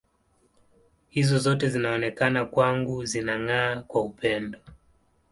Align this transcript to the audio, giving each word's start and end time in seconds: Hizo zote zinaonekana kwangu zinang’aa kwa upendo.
Hizo 1.11 1.37
zote 1.39 1.69
zinaonekana 1.69 2.45
kwangu 2.51 3.01
zinang’aa 3.09 3.75
kwa 3.89 4.01
upendo. 4.09 4.59